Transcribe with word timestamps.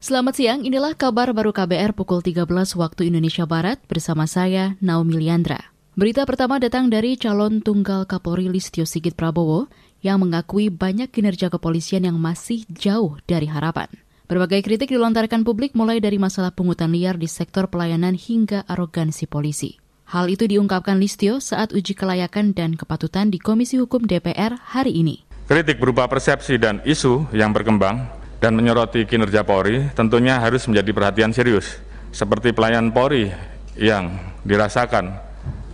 Selamat 0.00 0.32
siang, 0.32 0.64
inilah 0.64 0.96
kabar 0.96 1.28
baru 1.36 1.52
KBR 1.52 1.92
pukul 1.92 2.24
13 2.24 2.48
waktu 2.80 3.12
Indonesia 3.12 3.44
Barat 3.44 3.84
bersama 3.84 4.24
saya, 4.24 4.72
Naomi 4.80 5.20
Liandra. 5.20 5.60
Berita 5.92 6.24
pertama 6.24 6.56
datang 6.56 6.88
dari 6.88 7.20
calon 7.20 7.60
tunggal 7.60 8.08
Kapolri 8.08 8.48
Listio 8.48 8.88
Sigit 8.88 9.12
Prabowo 9.12 9.68
yang 10.00 10.24
mengakui 10.24 10.72
banyak 10.72 11.12
kinerja 11.12 11.52
kepolisian 11.52 12.08
yang 12.08 12.16
masih 12.16 12.64
jauh 12.72 13.20
dari 13.28 13.44
harapan. 13.44 13.92
Berbagai 14.24 14.64
kritik 14.64 14.88
dilontarkan 14.88 15.44
publik 15.44 15.76
mulai 15.76 16.00
dari 16.00 16.16
masalah 16.16 16.56
pungutan 16.56 16.96
liar 16.96 17.20
di 17.20 17.28
sektor 17.28 17.68
pelayanan 17.68 18.16
hingga 18.16 18.64
arogansi 18.72 19.28
polisi. 19.28 19.76
Hal 20.08 20.32
itu 20.32 20.48
diungkapkan 20.48 20.96
Listio 20.96 21.44
saat 21.44 21.76
uji 21.76 21.92
kelayakan 21.92 22.56
dan 22.56 22.72
kepatutan 22.72 23.28
di 23.28 23.36
Komisi 23.36 23.76
Hukum 23.76 24.08
DPR 24.08 24.64
hari 24.64 24.96
ini. 24.96 25.28
Kritik 25.44 25.76
berupa 25.76 26.08
persepsi 26.08 26.56
dan 26.56 26.80
isu 26.88 27.28
yang 27.36 27.52
berkembang 27.52 28.19
dan 28.40 28.56
menyoroti 28.56 29.04
kinerja 29.04 29.44
Polri 29.44 29.86
tentunya 29.92 30.40
harus 30.40 30.64
menjadi 30.64 30.90
perhatian 30.96 31.30
serius, 31.36 31.78
seperti 32.10 32.56
pelayan 32.56 32.88
Polri 32.90 33.28
yang 33.76 34.16
dirasakan 34.42 35.12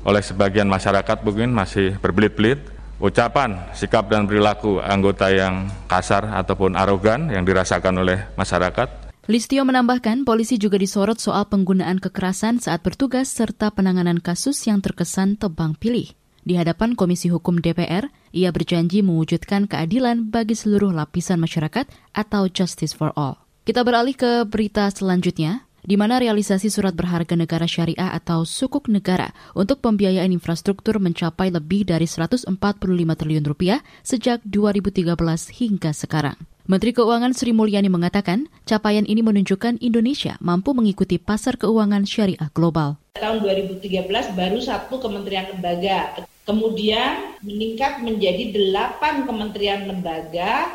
oleh 0.07 0.23
sebagian 0.23 0.67
masyarakat 0.67 1.23
mungkin 1.23 1.55
masih 1.55 1.99
berbelit-belit, 2.03 2.63
ucapan, 2.99 3.71
sikap 3.75 4.11
dan 4.11 4.27
perilaku 4.27 4.83
anggota 4.83 5.31
yang 5.31 5.71
kasar 5.87 6.27
ataupun 6.31 6.75
arogan 6.79 7.31
yang 7.31 7.47
dirasakan 7.47 8.03
oleh 8.03 8.27
masyarakat. 8.35 9.07
Listio 9.27 9.67
menambahkan 9.67 10.23
polisi 10.23 10.55
juga 10.55 10.79
disorot 10.79 11.19
soal 11.19 11.51
penggunaan 11.51 11.99
kekerasan 11.99 12.63
saat 12.63 12.87
bertugas 12.87 13.27
serta 13.27 13.75
penanganan 13.75 14.23
kasus 14.23 14.63
yang 14.71 14.79
terkesan 14.79 15.35
tebang 15.35 15.75
pilih. 15.75 16.15
Di 16.47 16.55
hadapan 16.55 16.95
Komisi 16.95 17.27
Hukum 17.27 17.59
DPR, 17.59 18.07
ia 18.35 18.55
berjanji 18.55 19.03
mewujudkan 19.03 19.71
keadilan 19.71 20.31
bagi 20.31 20.55
seluruh 20.59 20.95
lapisan 20.95 21.39
masyarakat 21.43 21.87
atau 22.15 22.47
Justice 22.51 22.95
for 22.95 23.11
All. 23.15 23.39
Kita 23.67 23.83
beralih 23.83 24.15
ke 24.15 24.47
berita 24.47 24.87
selanjutnya, 24.91 25.67
di 25.87 25.95
mana 25.95 26.19
realisasi 26.19 26.67
surat 26.67 26.99
berharga 26.99 27.39
negara 27.39 27.71
syariah 27.71 28.11
atau 28.11 28.43
sukuk 28.43 28.91
negara 28.91 29.31
untuk 29.55 29.79
pembiayaan 29.79 30.35
infrastruktur 30.35 30.99
mencapai 30.99 31.55
lebih 31.55 31.87
dari 31.87 32.11
145 32.11 32.51
triliun 32.91 33.47
rupiah 33.47 33.83
sejak 34.03 34.43
2013 34.43 35.15
hingga 35.55 35.95
sekarang. 35.95 36.39
Menteri 36.67 36.91
Keuangan 36.91 37.31
Sri 37.31 37.55
Mulyani 37.55 37.87
mengatakan, 37.87 38.51
capaian 38.67 39.07
ini 39.07 39.23
menunjukkan 39.23 39.79
Indonesia 39.79 40.35
mampu 40.43 40.75
mengikuti 40.75 41.23
pasar 41.23 41.55
keuangan 41.55 42.03
syariah 42.03 42.51
global. 42.51 42.99
Tahun 43.15 43.39
2013 43.39 44.11
baru 44.35 44.59
satu 44.59 44.99
kementerian 44.99 45.55
lembaga, 45.55 46.27
kemudian 46.47 47.37
meningkat 47.43 48.01
menjadi 48.01 48.55
delapan 48.55 49.27
kementerian 49.27 49.91
lembaga 49.91 50.71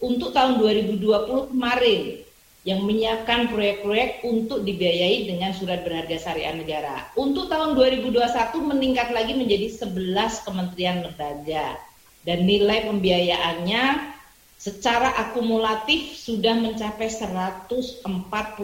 untuk 0.00 0.32
tahun 0.32 0.56
2020 0.58 1.52
kemarin 1.52 2.24
yang 2.64 2.84
menyiapkan 2.84 3.48
proyek-proyek 3.48 4.20
untuk 4.24 4.64
dibiayai 4.64 5.28
dengan 5.28 5.52
surat 5.56 5.80
berharga 5.80 6.16
syariah 6.20 6.52
negara. 6.52 7.08
Untuk 7.16 7.48
tahun 7.48 7.72
2021 7.72 8.20
meningkat 8.60 9.08
lagi 9.12 9.32
menjadi 9.32 9.68
11 9.80 10.44
kementerian 10.44 11.00
lembaga 11.04 11.80
dan 12.24 12.44
nilai 12.44 12.84
pembiayaannya 12.84 14.12
secara 14.60 15.16
akumulatif 15.16 16.20
sudah 16.20 16.52
mencapai 16.52 17.08
145,84 17.08 18.60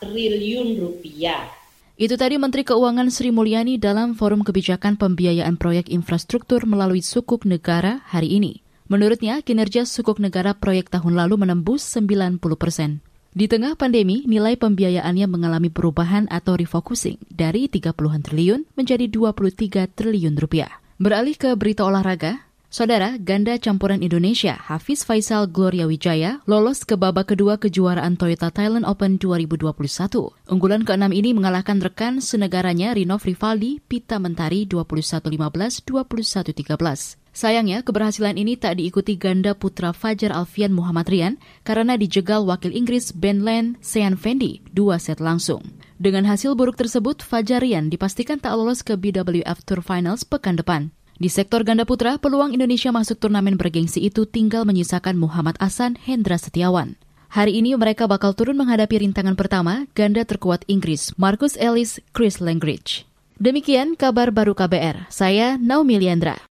triliun 0.00 0.68
rupiah. 0.80 1.44
Itu 1.98 2.14
tadi 2.14 2.38
Menteri 2.38 2.62
Keuangan 2.62 3.10
Sri 3.10 3.34
Mulyani 3.34 3.74
dalam 3.74 4.14
Forum 4.14 4.46
Kebijakan 4.46 4.94
Pembiayaan 4.94 5.58
Proyek 5.58 5.90
Infrastruktur 5.90 6.62
melalui 6.62 7.02
Sukuk 7.02 7.42
Negara 7.42 8.06
hari 8.06 8.38
ini. 8.38 8.62
Menurutnya, 8.86 9.42
kinerja 9.42 9.82
Sukuk 9.82 10.22
Negara 10.22 10.54
proyek 10.54 10.94
tahun 10.94 11.18
lalu 11.18 11.42
menembus 11.42 11.82
90 11.90 12.38
persen. 12.54 13.02
Di 13.34 13.50
tengah 13.50 13.74
pandemi, 13.74 14.22
nilai 14.30 14.54
pembiayaannya 14.54 15.26
mengalami 15.26 15.74
perubahan 15.74 16.30
atau 16.30 16.54
refocusing 16.54 17.18
dari 17.34 17.66
30-an 17.66 18.22
triliun 18.22 18.78
menjadi 18.78 19.10
23 19.10 19.90
triliun 19.90 20.38
rupiah. 20.38 20.78
Beralih 21.02 21.34
ke 21.34 21.50
berita 21.58 21.82
olahraga, 21.82 22.46
Saudara, 22.68 23.16
ganda 23.16 23.56
campuran 23.56 24.04
Indonesia 24.04 24.52
Hafiz 24.52 25.00
Faisal 25.00 25.48
Gloria 25.48 25.88
Wijaya 25.88 26.44
lolos 26.44 26.84
ke 26.84 27.00
babak 27.00 27.32
kedua 27.32 27.56
kejuaraan 27.56 28.20
Toyota 28.20 28.52
Thailand 28.52 28.84
Open 28.84 29.16
2021. 29.16 29.72
Unggulan 30.52 30.84
keenam 30.84 31.08
ini 31.16 31.32
mengalahkan 31.32 31.80
rekan 31.80 32.20
senegaranya 32.20 32.92
Rinov 32.92 33.24
Rivaldi 33.24 33.80
Pita 33.80 34.20
Mentari 34.20 34.68
21-15, 34.68 35.80
21-13. 35.80 37.16
Sayangnya, 37.32 37.80
keberhasilan 37.80 38.36
ini 38.36 38.60
tak 38.60 38.76
diikuti 38.76 39.16
ganda 39.16 39.56
putra 39.56 39.96
Fajar 39.96 40.36
Alfian 40.36 40.76
Muhammad 40.76 41.08
Rian 41.08 41.34
karena 41.64 41.96
dijegal 41.96 42.44
wakil 42.44 42.76
Inggris 42.76 43.16
Ben 43.16 43.48
Len 43.48 43.80
Sean 43.80 44.20
Fendi 44.20 44.60
dua 44.76 45.00
set 45.00 45.24
langsung. 45.24 45.64
Dengan 45.96 46.28
hasil 46.28 46.52
buruk 46.52 46.76
tersebut, 46.76 47.24
Fajar 47.24 47.64
Rian 47.64 47.88
dipastikan 47.88 48.36
tak 48.36 48.60
lolos 48.60 48.84
ke 48.84 48.92
BWF 48.92 49.64
Tour 49.64 49.80
Finals 49.80 50.28
pekan 50.28 50.60
depan. 50.60 50.92
Di 51.18 51.26
sektor 51.26 51.66
ganda 51.66 51.82
putra, 51.82 52.14
peluang 52.14 52.54
Indonesia 52.54 52.94
masuk 52.94 53.18
turnamen 53.18 53.58
bergengsi 53.58 54.06
itu 54.06 54.22
tinggal 54.22 54.62
menyisakan 54.62 55.18
Muhammad 55.18 55.58
Asan 55.58 55.98
Hendra 55.98 56.38
Setiawan. 56.38 56.94
Hari 57.34 57.58
ini 57.58 57.74
mereka 57.74 58.06
bakal 58.06 58.38
turun 58.38 58.54
menghadapi 58.54 59.02
rintangan 59.02 59.34
pertama 59.34 59.90
ganda 59.98 60.22
terkuat 60.22 60.62
Inggris 60.70 61.10
Marcus 61.18 61.58
Ellis 61.58 61.98
Chris 62.14 62.38
Langridge. 62.38 63.02
Demikian 63.34 63.98
kabar 63.98 64.30
baru 64.30 64.54
KBR. 64.54 65.10
Saya 65.10 65.58
Naomi 65.58 65.98
Liandra. 65.98 66.38